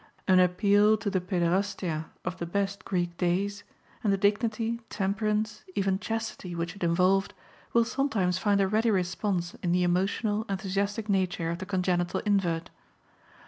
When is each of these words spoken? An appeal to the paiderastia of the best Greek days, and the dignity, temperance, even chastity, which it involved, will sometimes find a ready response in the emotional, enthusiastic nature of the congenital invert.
An 0.27 0.39
appeal 0.39 0.97
to 0.97 1.11
the 1.11 1.21
paiderastia 1.21 2.05
of 2.25 2.39
the 2.39 2.47
best 2.47 2.85
Greek 2.85 3.15
days, 3.17 3.63
and 4.03 4.11
the 4.11 4.17
dignity, 4.17 4.81
temperance, 4.89 5.63
even 5.75 5.99
chastity, 5.99 6.55
which 6.55 6.75
it 6.75 6.83
involved, 6.83 7.35
will 7.71 7.85
sometimes 7.85 8.39
find 8.39 8.59
a 8.61 8.67
ready 8.67 8.89
response 8.89 9.53
in 9.61 9.71
the 9.73 9.83
emotional, 9.83 10.43
enthusiastic 10.49 11.07
nature 11.07 11.51
of 11.51 11.59
the 11.59 11.67
congenital 11.67 12.19
invert. 12.21 12.71